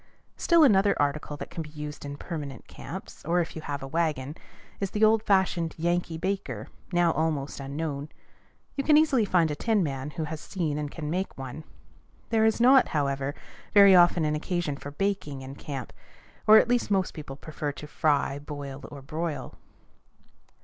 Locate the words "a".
3.83-3.87, 9.51-9.55